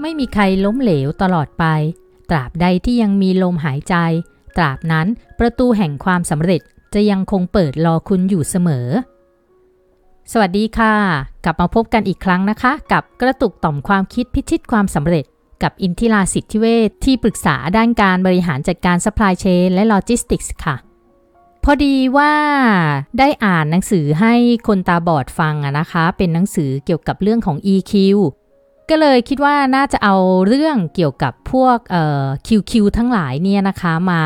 [0.00, 1.64] ไม่มีใครล้มเหลวตลอดไป
[2.30, 3.94] ตราบใดที่ยังมีลมหายใจ
[4.56, 5.06] ตราบนั้น
[5.38, 6.60] ประตูแห่งความสำเร็จ
[6.94, 8.88] จะยังคงเปิดรอคุณอยู่เสมอ
[10.32, 10.94] สวัสดีค่ะ
[11.44, 15.24] กลับมาพบกันอีกครั้งนะคะ กับกระตุกต่อมความคิดพิชิตความสำเร็จ
[15.62, 20.76] กับอินทิราสิทธิเวชที่ปรึกษาด้านการบริหารจัดการ supply chain และ logistics ค่ะ
[21.64, 22.32] พอดีว่า
[23.18, 24.34] ได้อ่านหนังสือให้
[24.66, 27.92] คนตาบอดฟังอะนะคะ เป็นหนังสือเกี่ยวกับเรื่องของ EQ
[28.90, 30.16] ก็เลยคิดว่าน่าจะเอา
[30.46, 34.22] เรื่องเกี่ยวกับพวกเอ่อ QQ ทั้งหลายเนี่ยนะคะมา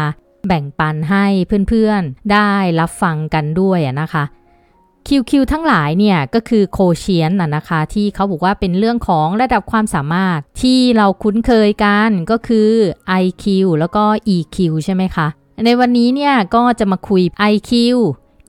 [0.46, 1.26] แบ่งปันให้
[1.68, 4.24] เพื่อนๆได้รับฟังกันด้วยนะคะ
[5.08, 12.70] QQ ทั้งหลายเนี่ยก็คือโคเชียนนะคะ ที่เขาบอกว่าเป็นเรื่องของระดับความสามารถที่เราคุ้นเคยกันก็คือ
[13.22, 13.44] IQ
[13.78, 14.04] แล้วก็
[14.36, 15.26] EQ ใช่ไหมคะ
[15.64, 17.72] ในวันนี้เนี่ยก็จะมาคุย IQ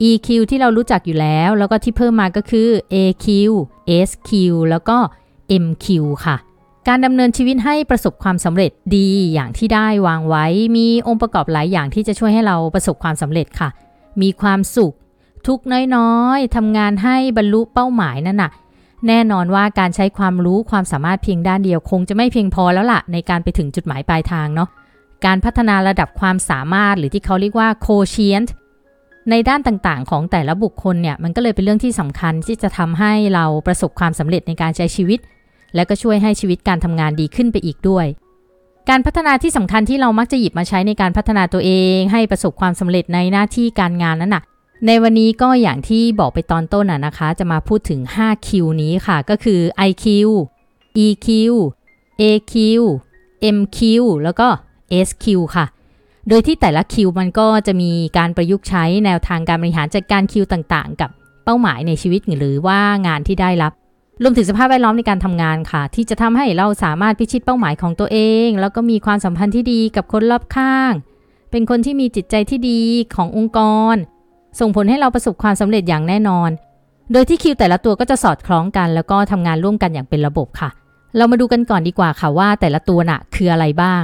[0.08, 3.26] EQ ที่เรารู้จักอยู่แล้ว แล้วก็ที่เพิ่มมาก็คือ AQ
[4.08, 4.30] SQ
[4.70, 4.98] แล้วก็
[5.64, 5.86] MQ
[6.24, 6.36] ค่ะ
[6.88, 13.68] การดำเนินชีวิตให้ประสบความสำเร็จดีอย่างที่ได้วางไว้ มีองค์ประกอบหลายอย่างที่จะช่วยให้เราประสบความสำเร็จค่ะ
[14.22, 14.94] มีความสุข
[15.46, 15.60] ทุก
[15.96, 18.50] น้อยๆทำงานให้บรรลุเป้าหมายนั่นน่ะ
[19.06, 24.68] แน่นอนว่าการใช้ความรู้ความสามารถเพียงด้านเดียวคงจะไม่เพียงพอแล้วล่ะ ในการไปถึงจุดหมายปลายทางเนาะ
[25.24, 28.48] การพัฒนาระดับความสามารถหรือที่เขาเรียกว่า quotient
[29.30, 35.18] ในด้านต่างๆ ของแต่ละบุคคลเนี่ยมันก็เลยเป็นเรื่องที่สำคัญที่จะทำให้เราประสบความสำเร็จในการใช้ชีวิต
[35.74, 38.06] และก็ช่วยให้ชีวิตการทำงานดีขึ้นไปอีกด้วย
[38.90, 44.42] การพัฒนาที่สำคัญที่เรามักจะหยิบมาใช้ในการพัฒนาตัวเอง ให้ประสบความสำเร็จในหน้าที่การงานนั้นน่ะ
[44.86, 48.48] ในวันนี้ก็อย่างที่บอกไปตอนต้นน่ะนะคะ จะมาพูดถึง 5Q
[48.82, 50.06] นี้ค่ะ ก็คือ IQ
[51.04, 51.28] EQ
[52.20, 52.54] AQ
[53.56, 53.78] MQ
[54.22, 54.48] แล้วก็
[55.08, 55.64] SQ ค่ะ
[56.28, 61.10] โดยที่แต่ละคิวมันก็จะมีการประยุกต์ใช้แนวทางการบริหารจัดการคิวต่างๆ กับ
[61.44, 63.72] เป้าหมายในชีวิตหรือว่างานที่ได้รับ
[64.22, 70.92] รวมถึงสภาพแวดล้อมในการทำงานค่ะ ที่จะทำให้เราสามารถพิชิตเป้าหมายของตัวเอง แล้วก็มีความสัมพันธ์ที่ดีกับคนรอบข้าง
[71.50, 72.80] เป็นคนที่มีจิตใจที่ดี
[73.14, 73.58] ขององค์ก
[73.94, 73.96] ร
[74.60, 76.50] ส่งผลให้เราประสบความสำเร็จอย่างแน่นอน
[77.12, 80.70] โดยที่คิวแต่ละตัวก็จะสอดคล้องกัน แล้วก็ทำงานร่วมกันอย่างเป็นระบบค่ะ
[81.16, 84.02] เรามาดูกันก่อนดีกว่าค่ะว่าแต่ละตัวน่ะคืออะไรบ้าง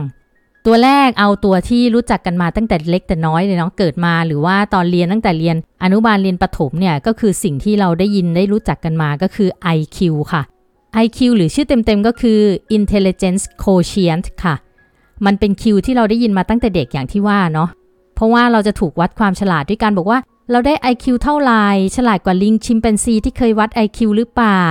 [0.66, 9.98] ตัวแรกเอาตัวที่รู้จักกันมาตั้งแต่เล็กแต่น้อยเลยเนาะเกิดมาหรือว่าตอนเรียนตั้งแต่เรียน อนุบาลเรียนประถมเนี่ยก็คือสิ่งที่เราได้ยินได้รู้จักกันมาก็คือ IQ
[10.32, 10.42] ค่ะ
[11.04, 12.40] IQ หรือชื่อเต็มๆก็คือ
[12.76, 14.54] Intelligence Quotient ค่ะ
[15.26, 17.68] มันเป็นคิวที่เราได้ยินมาตั้งแต่เด็กอย่างที่ว่าเนาะ
[18.14, 20.18] เพราะว่าเราจะถูกวัดความฉลาดด้วยการบอกว่า
[20.50, 21.64] เราได้ IQ เท่าไหร่
[21.96, 24.64] ฉลาดกว่าลิงชิมแปนซีที่เคยวัด IQ หรือเปล่า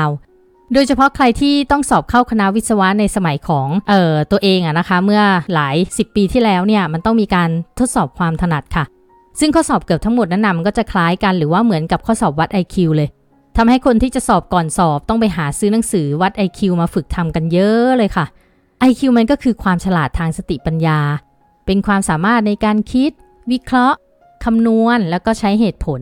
[0.73, 5.21] โดยเฉพาะใครที่ต้องสอบเข้าคณะวิศวะในสมัยของเอ่อตัวเองอะนะคะ เมื่อ
[5.53, 7.49] หลาย 10 ปีที่แล้วเนี่ยมันต้องมีการ
[7.79, 8.85] ทดสอบความถนัดค่ะ
[9.39, 13.09] ซึ่งข้อสอบเกือบทั้งหมดนั้นนะมันก็จะคล้ายกันหรือว่าเหมือนกับข้อสอบวัด IQ เลย
[13.57, 18.25] ทำให้คนที่จะสอบก่อนสอบต้องไปหาซื้อหนังสือวัด IQ มาฝึกทำกันเยอะเลยค่ะ
[18.89, 20.99] IQ มันก็คือความฉลาดทางสติปัญญา
[21.65, 23.11] เป็นความสามารถในการคิด
[23.51, 23.97] วิเคราะห์
[24.43, 26.01] คำนวณแล้วก็ใช้เหตุผล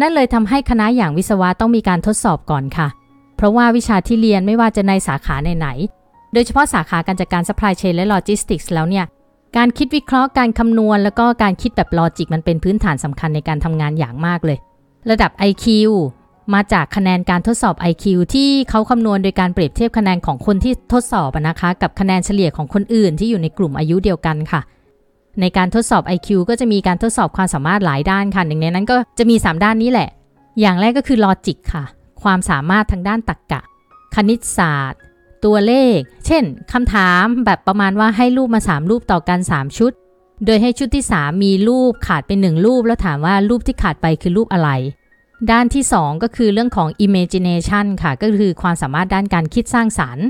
[0.00, 2.88] นั่นเลยทำให้คณะอย่างวิศวะต้องมีการทดสอบก่อนค่ะ
[3.38, 9.04] เพราะว่าวิชาที่เรียนไม่ว่าจะในสาขาไหนๆ โดยเฉพาะสาขาการจัดการ supply chain และ logistics แล้วเนี่ย
[9.56, 14.58] การคิดวิเคราะห์การคำนวณ แล้วก็การคิดแบบลอจิกมันเป็นพื้นฐานสำคัญในการทำงานอย่างมากเลย
[15.10, 15.66] ระดับ IQ
[16.54, 18.04] มาจากคะแนนการทดสอบ IQ
[18.34, 24.60] ที่เขาคำนวณโดยการเปรียบเทียบคะแนนของคนที่ทดสอบนะคะ กับคะแนนเฉลี่ยของคนอื่นที่อยู่ในกลุ่มอายุเดียวกันค่ะ
[25.40, 30.08] ในการทดสอบ IQ ก็จะมีการทดสอบความสามารถหลายด้านค่ะหนึ่งในนั้นก็จะมี 3 ด้านนี้แหละ
[30.60, 31.84] อย่างแรกก็คือลอจิกค่ะ
[32.22, 33.60] ความสามารถทางด้านตรรกกะ
[34.14, 35.00] คณิตศาสตร์
[35.44, 39.92] ตัวเลข เช่นคำถามแบบประมาณว่าให้รูปมา 3 รูปต่อกัน 3 ชุด
[40.44, 44.70] โดยให้ชุดที่ 3 มีรูปขาดไป1รูป แล้วถามว่ารูปที่ขาดไปคือรูปอะไร
[45.50, 50.26] ด้านที่ 2 ก็คือเรื่องของ imagination ค่ะ ก็คือความสามารถด้านการคิดสร้างสารรค์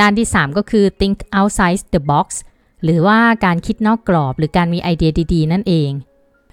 [0.00, 2.28] ด้านที่ 3 ก็คือ think outside the box
[2.84, 5.90] หรือว่าการคิดนอกกรอบ หรือการมีไอเดียดี ๆ นั่นเอง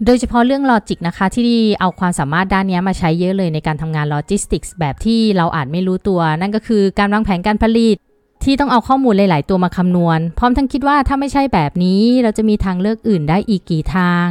[0.05, 1.45] โดยเฉพาะเรื่องลอจิกนะคะ ที่
[1.79, 7.95] เอาความสามารถด้านนี้มาใช้เยอะเลยในการทำงานโลจิสติกส์แบบที่เราอาจไม่รู้ตัว นั่นก็คือการวางแผนการผลิต
[8.43, 14.25] ที่ต้องเอาข้อมูลหลาย ๆ ตัวมาคำนวณ พร้อมทั้งคิดว่าถ้าไม่ใช่แบบนี้เราจะมีทางเลือกอื่นได้อีกกี่ทาง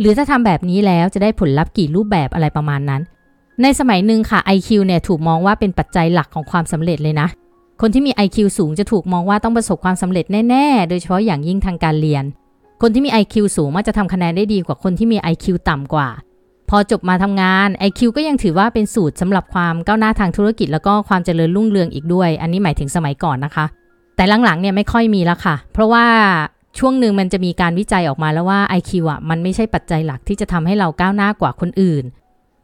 [0.00, 3.02] หรือถ้าทำแบบนี้แล้วจะได้ผลลัพธ์กี่รูปแบบอะไรประมาณนั้น
[3.62, 7.28] ในสมัยหนึ่งค่ะ IQ เนี่ยถูกมองว่าเป็นปัจจัยหลักของความสำเร็จเลยนะ
[7.80, 12.24] คนที่มี IQ สูงจะถูกมองว่าต้องประสบความสำเร็จแน่ ๆ โดยเฉพาะอย่างยิ่งทางการเรียน
[12.82, 16.08] คนที่มี IQ สูงมักจะทำคะแนนได้ดีกว่าคนที่มี IQ ต่ำกว่า
[16.70, 23.66] พอจบมาทำงาน IQ ก็ยังถือว่าเป็นสูตรสำหรับความก้าวหน้าทางธุรกิจ แล้วก็ความเจริญรุ่งเรืองอีกด้วย อันนี้หมายถึงสมัยก่อนนะคะ
[24.16, 26.06] แต่หลังๆเนี่ยไม่ค่อยมีแล้วค่ะ เพราะว่า
[26.78, 32.04] ช่วงหนึ่งมันจะมีการวิจัยออกมาแล้วว่า IQ อะมันไม่ใช่ปัจจัยหลักที่จะทำให้เราก้าวหน้ากว่าคนอื่น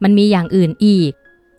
[0.03, 1.11] มันมีอย่างอื่นอีก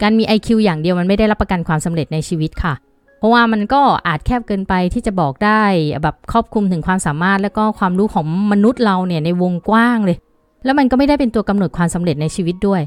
[0.02, 2.74] การมี IQ อย่างเดียวมันไม่ได้รับประกันความสำเร็จในชีวิตค่ะ
[3.18, 5.62] เพราะว่ามันก็อาจแคบเกินไปที่จะบอกได้
[6.02, 10.16] แบบครอบคลุมถึงความสามารถและก็ความรู้ของมนุษย์เราเนี่ยในวงกว้างเลย
[10.64, 12.82] แล้วมันก็ไม่ได้เป็นตัวกำหนดความสำเร็จในชีวิตด้วย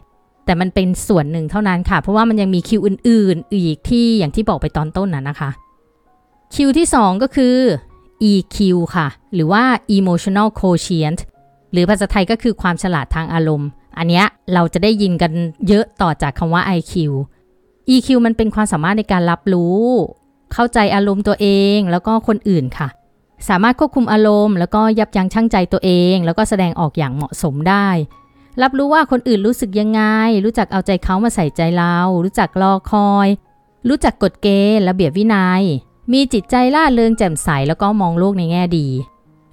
[0.45, 5.49] แต่มันเป็นส่วนหนึ่งเท่านั้นค่ะ เพราะว่ามันยังมีคิวอื่น ๆ อีกที่อย่างที่บอกไปตอนต้นน่ะนะคะ
[6.55, 7.55] คิวที่ 2 ก็คือ
[8.31, 8.57] EQ
[8.95, 9.63] ค่ะ หรือว่า
[9.97, 11.19] emotional quotient
[11.71, 15.31] หรือภาษาไทยก็คือความฉลาดทางอารมณ์ อันเนี้ยเราจะได้ยินกัน
[15.67, 16.93] เยอะต่อจากคำว่า IQ
[17.93, 19.79] EQ มันเป็นความสามารถในการรับรู้
[20.53, 22.87] เข้าใจอารมณ์ตัวเองแล้วก็คนอื่นค่ะ
[23.47, 27.87] สามารถควบคุมอารมณ์ แล้วก็ยับยั้งชั่งใจตัวเอง แล้วก็แสดงออกอย่างเหมาะสมได้
[28.61, 30.01] รับรู้ว่าคนอื่นรู้สึกยังไง
[30.45, 33.27] รู้จักเอาใจเขามาใส่ใจเรา รู้จักรอคอย
[33.89, 35.63] รู้จักกฎเกณฑ์ระเบียบวินยัย
[36.13, 38.87] มีจิตใจล่าเริงแจ่มใสแล้วก็มองโลกในแง่ดี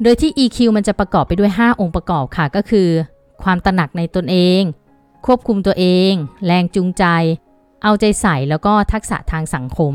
[0.02, 2.88] โดยที่ EQ มันจะประกอบไปด้วย 5 องค์ประกอบค่ะก็คือ
[3.42, 4.62] ความตระหนักในตนเอง
[5.26, 6.12] ควบคุมตัวเอง
[6.46, 7.04] แรงจูงใจ
[7.82, 9.94] เอาใจใส่แล้วก็ทักษะทางสังคม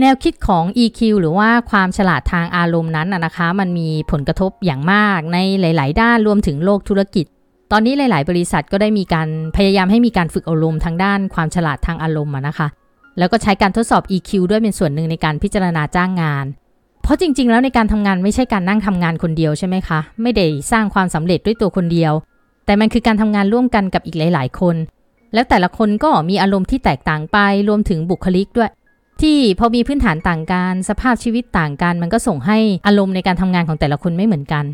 [0.00, 7.26] แนวคิดของ EQ หรือว่าความฉลาดทางอารมณ์นั้นนะคะ มันมีผลกระทบอย่างมากในหลาย ๆ ด้านรวมถึงโลกธุรกิจ
[7.72, 12.68] ตอนนี้หลาย ๆ บริษัทก็ได้มีการพยายามให้มีการฝึกอารมณ์ทางด้านความฉลาดทางอารมณ์นะคะ
[13.18, 16.46] แล้วก็ใช้การทดสอบ EQ ด้วยเป็นส่วนหนึ่งในการพิจารณาจ้างงาน
[17.02, 22.12] เพราะจริง ๆ แล้วในการทำงานไม่ใช่การนั่งทำงานคนเดียวใช่ไหมคะ ไม่ได้สร้างความสำเร็จด้วยตัวคนเดียว
[22.66, 24.76] แต่มันคือการทำงานร่วมกันกับอีกหลาย ๆ คน
[25.34, 27.38] แล้วแต่ละคนก็มีอารมณ์ที่แตกต่างไป
[27.68, 28.70] รวมถึงบุคลิกด้วย
[29.20, 34.64] ที่พอมีพื้นฐานต่างกันสภาพชีวิตต่างกัน มันก็ส่งให้อารมณ์ในการทำงานของแต่ละคนไม่เหมือนกัน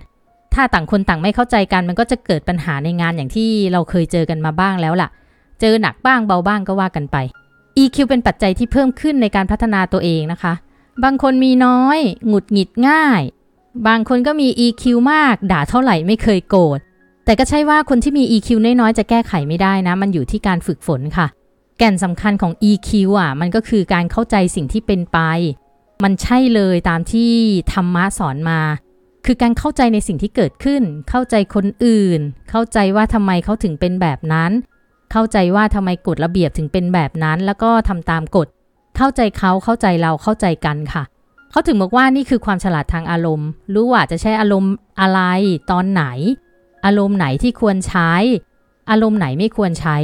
[0.55, 5.09] ถ้าต่างคนต่างไม่เข้าใจกัน มันก็จะเกิดปัญหาในงานอย่างที่เราเคยเจอกันมาบ้างแล้วล่ะ
[5.61, 7.17] เจอหนักบ้างเบาบ้างก็ว่ากันไป
[7.79, 10.53] EQ เป็นปัจจัยที่เพิ่มขึ้นในการพัฒนาตัวเองนะคะ
[11.05, 13.23] บางคนมีน้อย หงุดหงิดง่าย
[13.89, 14.83] บางคนก็มี EQ
[15.13, 16.79] มาก ด่าเท่าไหร่ไม่เคยโกรธ
[17.25, 21.27] แต่ก็ใช่ว่าคนที่มี EQ น้อยๆ จะแก้ไขไม่ได้นะ มันอยู่ที่การฝึกฝนค่ะ
[21.79, 22.89] แก่นสำคัญของ EQ
[23.21, 25.19] อะ มันก็คือการเข้าใจสิ่งที่เป็นไป
[26.05, 27.31] มันใช่เลยตามที่
[27.73, 28.61] ธรรมะสอนมา
[29.27, 32.21] คือการเข้าใจในสิ่งที่เกิดขึ้น เข้าใจคนอื่น
[32.51, 34.51] เข้าใจว่าทำไมเขาถึงเป็นแบบนั้น
[35.13, 38.49] เข้าใจว่าทำไมกฎระเบียบถึงเป็นแบบนั้น แล้วก็ทำตามกฎ
[38.97, 41.03] เข้าใจเขาเข้าใจเราเข้าใจกันค่ะ
[41.51, 45.21] เขาถึงบอกว่านี่คือความฉลาดทางอารมณ์ รู้ว่าจะใช้อารมณ์อะไร
[45.71, 46.05] ตอนไหน
[46.87, 48.13] อารมณ์ไหนที่ควรใช้
[48.91, 49.97] อารมณ์ไหนไม่ควรใช้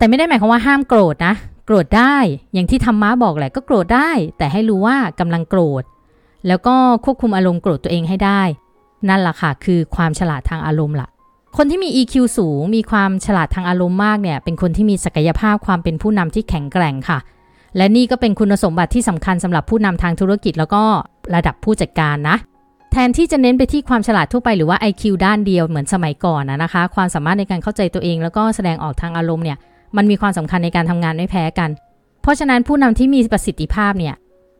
[0.00, 1.34] แต่ไม่ได้หมายความว่าห้ามโกรธนะ
[1.66, 2.16] โกรธได้
[2.52, 5.82] อย่างที่ธรรมะบอกแหละก็โกรธได้ แต่ให้รู้ว่ากำลังโกรธ
[6.48, 6.74] แล้วก็
[7.04, 8.42] ควบคุมอารมณ์โกรธตัวเองให้ได้
[9.08, 11.08] นั่นแหละค่ะ คือความฉลาดทางอารมณ์ละ่ะ
[11.56, 17.18] คนที่มี EQ สูง มีความฉลาดทางอารมณ์มากเนี่ย เป็นคนที่มีศักยภาพความเป็นผู้นำที่แข็งแกร่งค่ะ
[17.76, 20.82] และนี่ก็เป็นคุณสมบัติที่สำคัญสำหรับผู้นำทางธุรกิจ แล้วก็
[21.34, 22.36] ระดับผู้จัดการนะ
[22.92, 29.58] แทนที่จะเน้นไปที่ความฉลาดทั่วไปหรือว่า IQ ด้านเดียวเหมือนสมัยก่อนนะคะ ความสามารถในการเข้าใจตัวเองแล้วก็แสดงออกทางอารมณ์เนี่ย
[29.96, 31.70] มันมีความสำคัญในการทำงานไม่แพ้กัน
[32.22, 34.14] เพราะฉะนั้นผู้นำที่มีประสิทธิภาพเนี่ย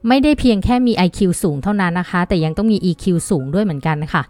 [0.08, 4.22] ไม่ได้เพียงแค่มี IQ สูงเท่านั้นนะคะ แต่ยังต้องมี EQ สูงด้วยเหมือนกันค่ะ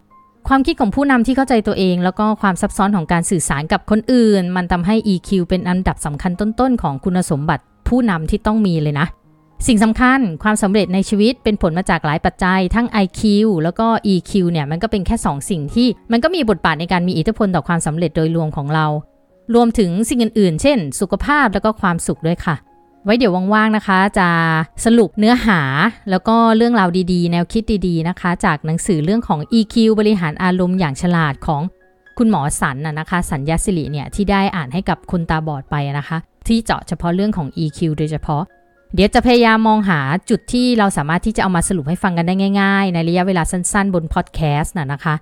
[0.49, 9.07] ความคิดของผู้นำที่เข้าใจตัวเอง แล้วก็ความซับซ้อนของการสื่อสารกับคนอื่น มันทำให้ EQ เป็นอันดับสำคัญต้นๆ ของคุณสมบัติ ผู้นำที่ต้องมีเลยนะ
[9.67, 13.23] สิ่งสำคัญความสำเร็จในชีวิตเป็นผลมาจากหลายปัจจัย ทั้ง IQ
[13.63, 18.87] แล้วก็ EQ เนี่ยมันก็เป็นแค่ 2 สิ่งที่ มันก็มีบทบาทในการมีอิทธิพลต่อความสำเร็จโดยรวมของเรา
[19.55, 22.57] รวมถึงสิ่งอื่นๆ เช่น สุขภาพแล้วก็ความสุขด้วยค่ะ
[23.05, 24.29] ไว้เดี๋ยวว่างๆนะคะ จะ
[24.85, 25.61] สรุปเนื้อหา
[26.11, 31.63] แล้วก็เรื่องราวดีๆ แนวคิดดีๆนะคะ จากหนังสือเรื่องของ EQ บริหารอารมณ์อย่างฉลาดของ
[32.19, 38.43] คุณหมอสันนะคะ สัญญาสิริเนี่ยที่ได้อ่านให้กับคุณตาบอดไปนะคะ ที่เจาะเฉพาะเรื่องของ EQ โดยเฉพาะ
[38.95, 45.15] เดี๋ยวจะพยายามมองหาจุดที่เราสามารถที่จะเอามาสรุปให้ฟังกันได้ง่าย ๆ ในระยะเวลาสั้นๆ บนพอดแคสต์น่ะนะคะ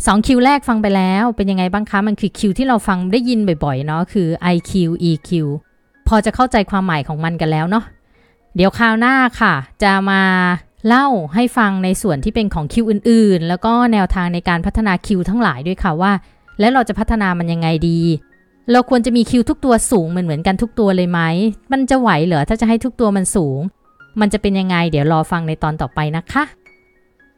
[0.00, 4.72] 2คิวแรกฟังไปแล้วเป็นยังไงบ้างคะ มันคือคิวที่เราฟังได้ยินบ่อยๆ เนาะคือ IQ
[5.10, 5.30] EQ
[6.08, 7.84] พอจะเข้าใจความหมายของมันกันแล้วเนาะ
[8.56, 10.22] เดี๋ยวคราวหน้าค่ะ จะมา
[10.86, 16.12] เล่าให้ฟังในส่วนที่เป็นของ Q อื่นๆ แล้วก็แนวทางในการพัฒนา Q ทั้งหลายด้วยค่ะว่า
[16.60, 18.00] แล้วเราจะพัฒนามันยังไงดี
[18.70, 21.20] เราควรจะมี Q ทุกตัวสูงเหมือนเหมือนกันทุกตัวเลยไหม
[21.72, 23.60] มันจะไหวเหรอถ้าจะให้ทุกตัวมันสูง
[24.20, 26.44] มันจะเป็นยังไง เดี๋ยวรอฟังในตอนต่อไปนะคะ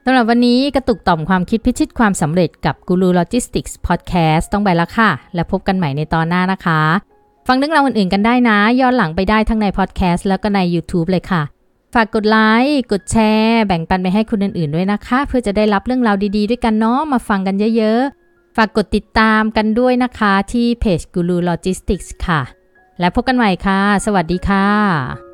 [0.06, 6.82] สำหรับวันนี้กระตุกต่อมความคิดพิชิตความสำเร็จกับกูรูโลจิสติกส์พอดแคสต์ต้องไปแล้วค่ะ และพบกันใหม่ในตอนหน้านะคะ
[7.46, 11.42] ฟังเรื่องราวอื่นๆกันได้นะ ย้อนหลังไปได้ทั้งในพอดแคสต์แล้วก็ใน YouTube เลยค่ะ
[11.94, 22.40] ฝากกดไลค์กดแชร์ แบ่งปันไปให้คนอื่นๆด้วยนะคะ เพื่อจะได้รับเรื่องราวดีๆ ด้วยกันเนาะมาฟังกันเยอะๆ ฝากกดติดตามกันด้วยนะคะที่เพจกูรูโลจิสติกส์ค่ะ
[23.00, 25.33] และพบกันใหม่ค่ะ สวัสดีค่ะ